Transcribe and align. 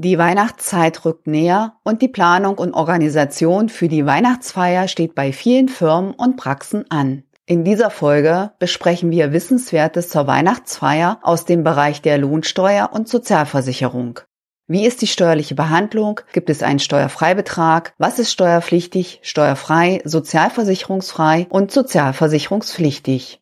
Die 0.00 0.16
Weihnachtszeit 0.16 1.04
rückt 1.04 1.26
näher 1.26 1.74
und 1.82 2.02
die 2.02 2.08
Planung 2.08 2.56
und 2.58 2.72
Organisation 2.72 3.68
für 3.68 3.88
die 3.88 4.06
Weihnachtsfeier 4.06 4.86
steht 4.86 5.16
bei 5.16 5.32
vielen 5.32 5.68
Firmen 5.68 6.14
und 6.14 6.36
Praxen 6.36 6.88
an. 6.88 7.24
In 7.46 7.64
dieser 7.64 7.90
Folge 7.90 8.52
besprechen 8.60 9.10
wir 9.10 9.32
Wissenswertes 9.32 10.08
zur 10.08 10.28
Weihnachtsfeier 10.28 11.18
aus 11.22 11.46
dem 11.46 11.64
Bereich 11.64 12.00
der 12.00 12.16
Lohnsteuer 12.16 12.90
und 12.92 13.08
Sozialversicherung. 13.08 14.20
Wie 14.68 14.86
ist 14.86 15.02
die 15.02 15.08
steuerliche 15.08 15.56
Behandlung? 15.56 16.20
Gibt 16.32 16.48
es 16.48 16.62
einen 16.62 16.78
Steuerfreibetrag? 16.78 17.92
Was 17.98 18.20
ist 18.20 18.30
steuerpflichtig, 18.30 19.18
steuerfrei, 19.24 20.00
sozialversicherungsfrei 20.04 21.48
und 21.50 21.72
sozialversicherungspflichtig? 21.72 23.40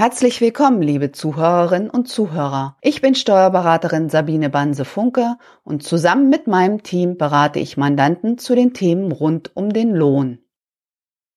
Herzlich 0.00 0.40
willkommen, 0.40 0.80
liebe 0.80 1.12
Zuhörerinnen 1.12 1.90
und 1.90 2.08
Zuhörer. 2.08 2.78
Ich 2.80 3.02
bin 3.02 3.14
Steuerberaterin 3.14 4.08
Sabine 4.08 4.48
Banse-Funke 4.48 5.36
und 5.62 5.82
zusammen 5.82 6.30
mit 6.30 6.46
meinem 6.46 6.82
Team 6.82 7.18
berate 7.18 7.58
ich 7.58 7.76
Mandanten 7.76 8.38
zu 8.38 8.54
den 8.54 8.72
Themen 8.72 9.12
rund 9.12 9.54
um 9.54 9.74
den 9.74 9.94
Lohn. 9.94 10.38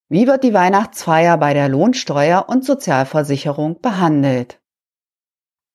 Wie 0.07 0.27
wird 0.27 0.45
die 0.45 0.53
Weihnachtsfeier 0.53 1.37
bei 1.37 1.53
der 1.53 1.67
Lohnsteuer 1.67 2.45
und 2.47 2.63
Sozialversicherung 2.63 3.81
behandelt? 3.81 4.61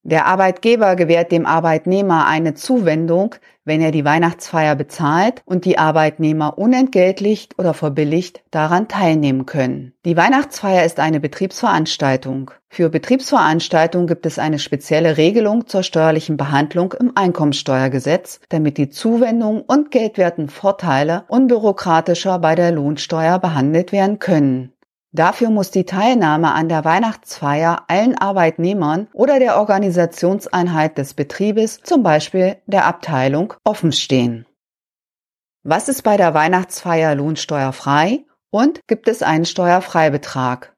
Der 0.03 0.27
Arbeitgeber 0.27 0.95
gewährt 0.95 1.31
dem 1.31 1.45
Arbeitnehmer 1.45 2.25
eine 2.25 2.53
Zuwendung, 2.53 3.35
wenn 3.65 3.81
er 3.81 3.91
die 3.91 4.05
Weihnachtsfeier 4.05 4.75
bezahlt 4.75 5.41
und 5.45 5.65
die 5.65 5.77
Arbeitnehmer 5.77 6.57
unentgeltlich 6.57 7.49
oder 7.57 7.73
verbilligt 7.73 8.41
daran 8.49 8.87
teilnehmen 8.87 9.45
können. 9.45 9.93
Die 10.05 10.15
Weihnachtsfeier 10.15 10.85
ist 10.85 10.99
eine 10.99 11.19
Betriebsveranstaltung. 11.19 12.51
Für 12.69 12.89
Betriebsveranstaltungen 12.89 14.07
gibt 14.07 14.25
es 14.25 14.39
eine 14.39 14.57
spezielle 14.57 15.17
Regelung 15.17 15.67
zur 15.67 15.83
steuerlichen 15.83 16.37
Behandlung 16.37 16.93
im 16.93 17.11
Einkommensteuergesetz, 17.15 18.39
damit 18.47 18.77
die 18.77 18.89
Zuwendungen 18.89 19.61
und 19.61 19.91
geldwerten 19.91 20.47
Vorteile 20.47 21.25
unbürokratischer 21.27 22.39
bei 22.39 22.55
der 22.55 22.71
Lohnsteuer 22.71 23.37
behandelt 23.37 23.91
werden 23.91 24.19
können. 24.19 24.71
Dafür 25.11 25.49
muss 25.49 25.71
die 25.71 25.85
Teilnahme 25.85 26.53
an 26.53 26.69
der 26.69 26.85
Weihnachtsfeier 26.85 27.85
allen 27.87 28.15
Arbeitnehmern 28.15 29.07
oder 29.13 29.39
der 29.39 29.57
Organisationseinheit 29.57 30.97
des 30.99 31.15
Betriebes, 31.15 31.81
zum 31.81 32.03
Beispiel 32.03 32.57
der 32.67 32.85
Abteilung, 32.85 33.53
offenstehen. 33.63 34.45
Was 35.63 35.89
ist 35.89 36.03
bei 36.03 36.15
der 36.15 36.33
Weihnachtsfeier 36.33 37.15
lohnsteuerfrei 37.15 38.25
und 38.51 38.81
gibt 38.87 39.07
es 39.07 39.23
einen 39.23 39.45
Steuerfreibetrag? 39.45 40.73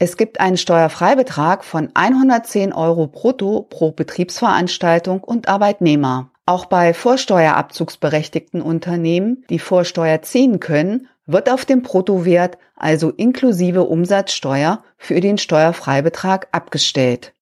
Es 0.00 0.16
gibt 0.16 0.40
einen 0.40 0.56
Steuerfreibetrag 0.56 1.64
von 1.64 1.90
110 1.94 2.72
Euro 2.72 3.06
brutto 3.06 3.62
pro 3.62 3.92
Betriebsveranstaltung 3.92 5.22
und 5.24 5.48
Arbeitnehmer. 5.48 6.30
Auch 6.48 6.64
bei 6.64 6.94
vorsteuerabzugsberechtigten 6.94 8.62
Unternehmen, 8.62 9.44
die 9.50 9.58
Vorsteuer 9.58 10.22
ziehen 10.22 10.60
können, 10.60 11.06
wird 11.26 11.50
auf 11.50 11.66
dem 11.66 11.82
Bruttowert, 11.82 12.56
also 12.74 13.10
inklusive 13.10 13.82
Umsatzsteuer, 13.82 14.82
für 14.96 15.20
den 15.20 15.36
Steuerfreibetrag 15.36 16.48
abgestellt. 16.50 17.34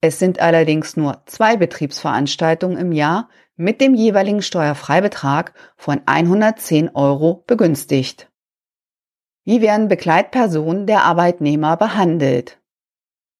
Es 0.00 0.20
sind 0.20 0.38
allerdings 0.38 0.96
nur 0.96 1.22
zwei 1.26 1.56
Betriebsveranstaltungen 1.56 2.78
im 2.78 2.92
Jahr 2.92 3.28
mit 3.56 3.80
dem 3.80 3.96
jeweiligen 3.96 4.42
Steuerfreibetrag 4.42 5.54
von 5.76 6.00
110 6.06 6.94
Euro 6.94 7.42
begünstigt. 7.48 8.30
Wie 9.44 9.60
werden 9.60 9.88
Begleitpersonen 9.88 10.86
der 10.86 11.02
Arbeitnehmer 11.02 11.76
behandelt? 11.76 12.61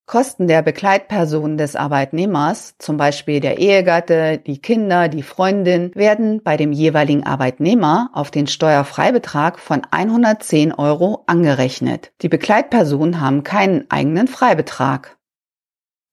Kosten 0.06 0.48
der 0.48 0.62
Begleitpersonen 0.62 1.56
des 1.56 1.77
Arbeitnehmers, 1.77 2.75
zum 2.78 2.97
Beispiel 2.97 3.41
der 3.41 3.58
Ehegatte, 3.58 4.39
die 4.39 4.61
Kinder, 4.61 5.08
die 5.08 5.22
Freundin, 5.22 5.95
werden 5.95 6.42
bei 6.42 6.56
dem 6.56 6.72
jeweiligen 6.72 7.25
Arbeitnehmer 7.25 8.11
auf 8.12 8.30
den 8.30 8.48
Steuerfreibetrag 8.48 9.58
von 9.58 9.83
110 9.91 10.73
Euro 10.73 11.23
angerechnet. 11.27 12.12
Die 12.20 12.28
Begleitpersonen 12.28 13.20
haben 13.20 13.45
keinen 13.45 13.90
eigenen 13.90 14.27
Freibetrag. 14.27 15.18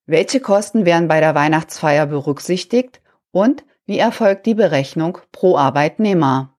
Welche 0.06 0.40
Kosten 0.40 0.86
werden 0.86 1.08
bei 1.08 1.20
der 1.20 1.36
Weihnachtsfeier 1.36 2.06
berücksichtigt 2.06 3.02
und 3.32 3.66
wie 3.86 3.98
erfolgt 3.98 4.46
die 4.46 4.56
Berechnung 4.56 5.18
pro 5.32 5.58
Arbeitnehmer? 5.58 6.56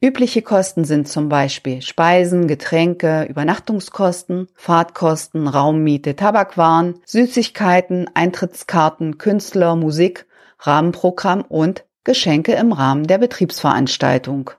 Übliche 0.00 0.42
Kosten 0.42 0.84
sind 0.84 1.08
zum 1.08 1.28
Beispiel 1.28 1.82
Speisen, 1.82 2.46
Getränke, 2.46 3.24
Übernachtungskosten, 3.24 4.46
Fahrtkosten, 4.54 5.48
Raummiete, 5.48 6.14
Tabakwaren, 6.14 7.00
Süßigkeiten, 7.04 8.08
Eintrittskarten, 8.14 9.18
Künstler, 9.18 9.74
Musik, 9.74 10.26
Rahmenprogramm 10.60 11.42
und 11.42 11.84
Geschenke 12.04 12.52
im 12.52 12.72
Rahmen 12.72 13.08
der 13.08 13.18
Betriebsveranstaltung. 13.18 14.52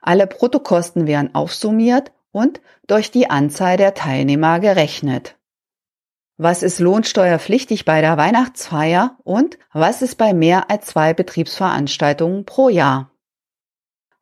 Alle 0.00 0.26
Bruttokosten 0.26 1.06
werden 1.06 1.36
aufsummiert 1.36 2.10
und 2.32 2.60
durch 2.88 3.12
die 3.12 3.30
Anzahl 3.30 3.76
der 3.76 3.94
Teilnehmer 3.94 4.58
gerechnet. 4.58 5.36
Was 6.36 6.64
ist 6.64 6.80
lohnsteuerpflichtig 6.80 7.84
bei 7.84 8.00
der 8.00 8.16
Weihnachtsfeier 8.16 9.16
und 9.22 9.56
was 9.72 10.02
ist 10.02 10.16
bei 10.16 10.34
mehr 10.34 10.68
als 10.68 10.86
zwei 10.86 11.14
Betriebsveranstaltungen 11.14 12.44
pro 12.44 12.68
Jahr? 12.68 13.09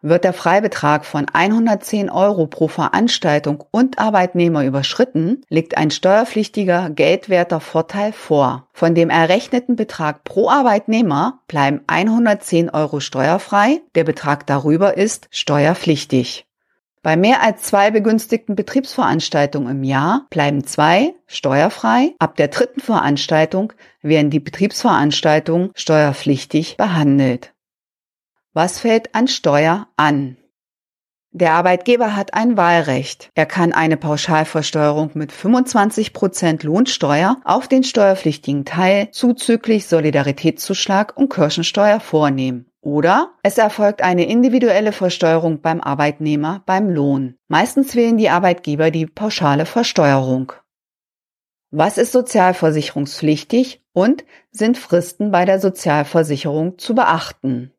Wird 0.00 0.22
der 0.22 0.32
Freibetrag 0.32 1.04
von 1.04 1.26
110 1.32 2.08
Euro 2.08 2.46
pro 2.46 2.68
Veranstaltung 2.68 3.64
und 3.72 3.98
Arbeitnehmer 3.98 4.64
überschritten, 4.64 5.42
liegt 5.48 5.76
ein 5.76 5.90
steuerpflichtiger 5.90 6.90
geldwerter 6.90 7.58
Vorteil 7.58 8.12
vor. 8.12 8.68
Von 8.72 8.94
dem 8.94 9.10
errechneten 9.10 9.74
Betrag 9.74 10.22
pro 10.22 10.50
Arbeitnehmer 10.50 11.40
bleiben 11.48 11.80
110 11.88 12.70
Euro 12.70 13.00
steuerfrei, 13.00 13.80
der 13.96 14.04
Betrag 14.04 14.46
darüber 14.46 14.96
ist 14.96 15.26
steuerpflichtig. 15.32 16.46
Bei 17.02 17.16
mehr 17.16 17.42
als 17.42 17.62
zwei 17.62 17.90
begünstigten 17.90 18.54
Betriebsveranstaltungen 18.54 19.78
im 19.78 19.82
Jahr 19.82 20.26
bleiben 20.30 20.64
zwei 20.64 21.14
steuerfrei. 21.26 22.14
Ab 22.20 22.36
der 22.36 22.48
dritten 22.48 22.80
Veranstaltung 22.80 23.72
werden 24.02 24.30
die 24.30 24.40
Betriebsveranstaltungen 24.40 25.70
steuerpflichtig 25.74 26.76
behandelt. 26.76 27.52
Was 28.58 28.80
fällt 28.80 29.14
an 29.14 29.28
Steuer 29.28 29.86
an? 29.96 30.36
Der 31.30 31.52
Arbeitgeber 31.52 32.16
hat 32.16 32.34
ein 32.34 32.56
Wahlrecht. 32.56 33.30
Er 33.36 33.46
kann 33.46 33.72
eine 33.72 33.96
Pauschalversteuerung 33.96 35.12
mit 35.14 35.30
25 35.30 36.12
Prozent 36.12 36.64
Lohnsteuer 36.64 37.40
auf 37.44 37.68
den 37.68 37.84
steuerpflichtigen 37.84 38.64
Teil 38.64 39.12
zuzüglich 39.12 39.86
Solidaritätszuschlag 39.86 41.16
und 41.16 41.32
Kirchensteuer 41.32 42.00
vornehmen. 42.00 42.66
Oder 42.80 43.30
es 43.44 43.58
erfolgt 43.58 44.02
eine 44.02 44.26
individuelle 44.26 44.90
Versteuerung 44.90 45.60
beim 45.60 45.80
Arbeitnehmer 45.80 46.64
beim 46.66 46.90
Lohn. 46.90 47.36
Meistens 47.46 47.94
wählen 47.94 48.16
die 48.16 48.28
Arbeitgeber 48.28 48.90
die 48.90 49.06
pauschale 49.06 49.66
Versteuerung. 49.66 50.52
Was 51.70 51.96
ist 51.96 52.10
sozialversicherungspflichtig 52.10 53.84
und 53.92 54.24
sind 54.50 54.78
Fristen 54.78 55.30
bei 55.30 55.44
der 55.44 55.60
Sozialversicherung 55.60 56.76
zu 56.78 56.96
beachten? 56.96 57.72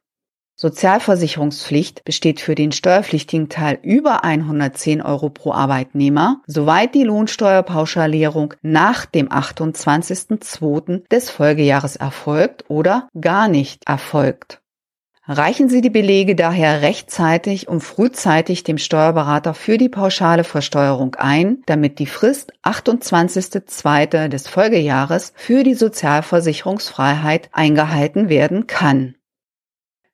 Sozialversicherungspflicht 0.55 2.05
besteht 2.05 2.39
für 2.39 2.53
den 2.53 2.71
steuerpflichtigen 2.71 3.49
Teil 3.49 3.79
über 3.81 4.23
110 4.23 5.01
Euro 5.01 5.31
pro 5.31 5.51
Arbeitnehmer, 5.51 6.43
soweit 6.45 6.93
die 6.93 7.03
Lohnsteuerpauschalierung 7.03 8.53
nach 8.61 9.05
dem 9.05 9.29
28.02. 9.29 11.07
des 11.09 11.31
Folgejahres 11.31 11.95
erfolgt 11.95 12.65
oder 12.69 13.07
gar 13.19 13.47
nicht 13.47 13.87
erfolgt. 13.87 14.62
Reichen 15.25 15.69
Sie 15.69 15.79
die 15.79 15.89
Belege 15.89 16.35
daher 16.35 16.81
rechtzeitig 16.81 17.69
und 17.69 17.79
frühzeitig 17.79 18.65
dem 18.65 18.77
Steuerberater 18.77 19.53
für 19.53 19.77
die 19.77 19.87
pauschale 19.87 20.43
Versteuerung 20.43 21.15
ein, 21.15 21.63
damit 21.65 21.99
die 21.99 22.07
Frist 22.07 22.51
28.02. 22.63 24.27
des 24.27 24.49
Folgejahres 24.49 25.31
für 25.37 25.63
die 25.63 25.75
Sozialversicherungsfreiheit 25.75 27.49
eingehalten 27.53 28.27
werden 28.27 28.67
kann. 28.67 29.15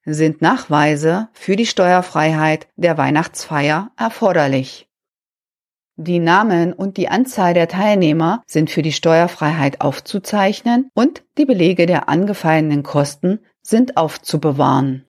Sind 0.06 0.44
Nachweise 0.44 1.29
für 1.33 1.55
die 1.55 1.65
Steuerfreiheit 1.65 2.67
der 2.75 3.00
Weihnachtsfeier 3.00 3.89
erforderlich? 3.97 4.89
Die 5.95 6.19
Namen 6.19 6.71
und 6.71 6.97
die 6.97 7.09
Anzahl 7.09 7.55
der 7.55 7.67
Teilnehmer 7.67 8.44
sind 8.45 8.69
für 8.69 8.83
die 8.83 8.94
Steuerfreiheit 8.94 9.81
aufzuzeichnen 9.81 10.89
und 10.94 11.23
die 11.38 11.45
Belege 11.45 11.88
der 11.88 12.07
angefallenen 12.07 12.83
Kosten 12.83 13.39
sind 13.69 13.98
aufzubewahren. 13.98 15.06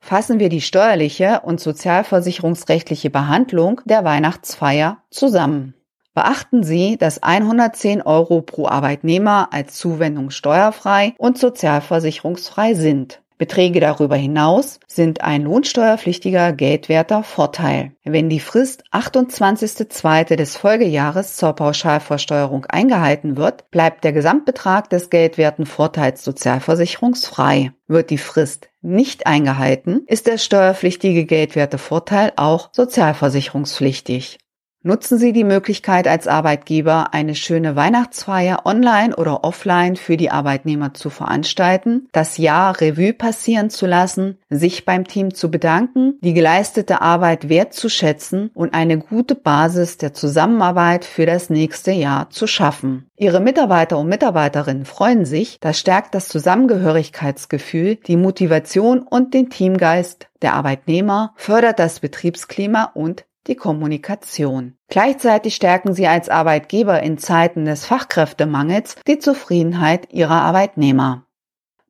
Fassen 0.00 0.38
wir 0.38 0.48
die 0.48 0.60
steuerliche 0.60 1.40
und 1.44 1.60
sozialversicherungsrechtliche 1.60 3.10
Behandlung 3.10 3.80
der 3.84 4.04
Weihnachtsfeier 4.04 5.02
zusammen. 5.10 5.74
Beachten 6.14 6.62
Sie, 6.62 6.96
dass 6.96 7.22
110 7.22 8.02
Euro 8.02 8.42
pro 8.42 8.66
Arbeitnehmer 8.66 9.48
als 9.52 9.74
Zuwendung 9.74 10.30
steuerfrei 10.30 11.14
und 11.18 11.38
sozialversicherungsfrei 11.38 12.74
sind. 12.74 13.22
Beträge 13.38 13.78
darüber 13.80 14.16
hinaus 14.16 14.80
sind 14.88 15.22
ein 15.22 15.42
lohnsteuerpflichtiger 15.42 16.52
geldwerter 16.52 17.22
Vorteil. 17.22 17.92
Wenn 18.04 18.28
die 18.28 18.40
Frist 18.40 18.82
28.02. 18.92 20.34
des 20.34 20.56
Folgejahres 20.56 21.36
zur 21.36 21.52
Pauschalversteuerung 21.52 22.66
eingehalten 22.66 23.36
wird, 23.36 23.70
bleibt 23.70 24.02
der 24.02 24.12
Gesamtbetrag 24.12 24.90
des 24.90 25.08
geldwerten 25.08 25.66
Vorteils 25.66 26.24
sozialversicherungsfrei. 26.24 27.72
Wird 27.86 28.10
die 28.10 28.18
Frist 28.18 28.68
nicht 28.82 29.26
eingehalten, 29.26 30.02
ist 30.06 30.26
der 30.26 30.38
steuerpflichtige 30.38 31.24
geldwerte 31.24 31.78
Vorteil 31.78 32.32
auch 32.36 32.70
sozialversicherungspflichtig. 32.72 34.38
Nutzen 34.84 35.18
Sie 35.18 35.32
die 35.32 35.42
Möglichkeit 35.42 36.06
als 36.06 36.28
Arbeitgeber, 36.28 37.12
eine 37.12 37.34
schöne 37.34 37.74
Weihnachtsfeier 37.74 38.64
online 38.64 39.16
oder 39.16 39.42
offline 39.42 39.96
für 39.96 40.16
die 40.16 40.30
Arbeitnehmer 40.30 40.94
zu 40.94 41.10
veranstalten, 41.10 42.06
das 42.12 42.38
Jahr 42.38 42.80
Revue 42.80 43.12
passieren 43.12 43.70
zu 43.70 43.86
lassen, 43.86 44.38
sich 44.48 44.84
beim 44.84 45.04
Team 45.04 45.34
zu 45.34 45.50
bedanken, 45.50 46.14
die 46.20 46.32
geleistete 46.32 47.02
Arbeit 47.02 47.48
wertzuschätzen 47.48 48.52
und 48.54 48.72
eine 48.72 48.98
gute 48.98 49.34
Basis 49.34 49.98
der 49.98 50.14
Zusammenarbeit 50.14 51.04
für 51.04 51.26
das 51.26 51.50
nächste 51.50 51.90
Jahr 51.90 52.30
zu 52.30 52.46
schaffen. 52.46 53.10
Ihre 53.16 53.40
Mitarbeiter 53.40 53.98
und 53.98 54.08
Mitarbeiterinnen 54.08 54.84
freuen 54.84 55.24
sich, 55.24 55.58
das 55.58 55.80
stärkt 55.80 56.14
das 56.14 56.28
Zusammengehörigkeitsgefühl, 56.28 57.96
die 57.96 58.16
Motivation 58.16 59.00
und 59.00 59.34
den 59.34 59.50
Teamgeist 59.50 60.28
der 60.40 60.54
Arbeitnehmer, 60.54 61.32
fördert 61.34 61.80
das 61.80 61.98
Betriebsklima 61.98 62.92
und 62.94 63.24
die 63.46 63.56
Kommunikation. 63.56 64.74
Gleichzeitig 64.88 65.54
stärken 65.54 65.94
sie 65.94 66.06
als 66.06 66.28
Arbeitgeber 66.28 67.02
in 67.02 67.18
Zeiten 67.18 67.64
des 67.64 67.86
Fachkräftemangels 67.86 68.96
die 69.06 69.18
Zufriedenheit 69.18 70.12
ihrer 70.12 70.42
Arbeitnehmer. 70.42 71.24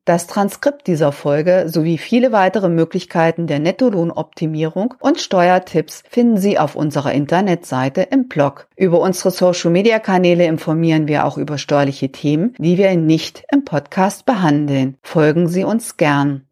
Das 0.09 0.25
Transkript 0.25 0.87
dieser 0.87 1.11
Folge 1.11 1.65
sowie 1.67 1.99
viele 1.99 2.31
weitere 2.31 2.67
Möglichkeiten 2.67 3.45
der 3.45 3.59
Nettolohnoptimierung 3.59 4.95
und 4.99 5.21
Steuertipps 5.21 6.01
finden 6.09 6.37
Sie 6.37 6.57
auf 6.57 6.75
unserer 6.75 7.13
Internetseite 7.13 8.01
im 8.09 8.27
Blog. 8.27 8.67
Über 8.75 9.01
unsere 9.01 9.29
Social-Media-Kanäle 9.29 10.45
informieren 10.45 11.07
wir 11.07 11.25
auch 11.25 11.37
über 11.37 11.59
steuerliche 11.59 12.11
Themen, 12.11 12.55
die 12.57 12.79
wir 12.79 12.95
nicht 12.95 13.43
im 13.51 13.65
Podcast 13.65 14.25
behandeln. 14.25 14.97
Folgen 15.03 15.47
Sie 15.47 15.63
uns 15.63 15.95
gern. 15.95 16.48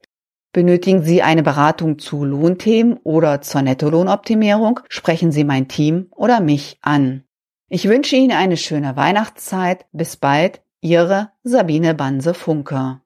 Benötigen 0.57 1.03
Sie 1.03 1.21
eine 1.21 1.43
Beratung 1.43 1.99
zu 1.99 2.25
Lohnthemen 2.25 2.97
oder 3.03 3.41
zur 3.41 3.61
Nettolohnoptimierung? 3.61 4.79
Sprechen 4.89 5.31
Sie 5.31 5.43
mein 5.43 5.67
Team 5.67 6.07
oder 6.09 6.39
mich 6.39 6.79
an. 6.81 7.25
Ich 7.69 7.87
wünsche 7.87 8.15
Ihnen 8.15 8.31
eine 8.31 8.57
schöne 8.57 8.95
Weihnachtszeit. 8.95 9.85
Bis 9.91 10.17
bald, 10.17 10.63
Ihre 10.81 11.29
Sabine 11.43 11.93
Banse-Funke. 11.93 13.01